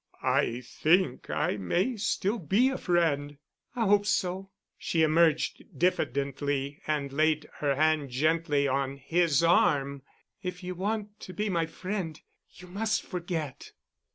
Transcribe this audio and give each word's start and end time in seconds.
"I 0.23 0.61
think 0.61 1.29
I 1.29 1.57
may 1.57 1.95
still 1.95 2.39
be 2.39 2.69
a 2.69 2.77
friend." 2.79 3.37
"I 3.75 3.85
hope 3.85 4.07
so——" 4.07 4.49
She 4.75 5.03
emerged 5.03 5.63
diffidently 5.77 6.81
and 6.87 7.13
laid 7.13 7.47
her 7.59 7.75
hand 7.75 8.09
gently 8.09 8.67
on 8.67 8.97
his 8.97 9.43
arm. 9.43 10.01
"If 10.41 10.63
you 10.63 10.73
want 10.73 11.19
to 11.19 11.33
be 11.33 11.49
my 11.49 11.67
friend 11.67 12.19
you 12.49 12.65
must 12.67 13.03
forget." 13.03 13.73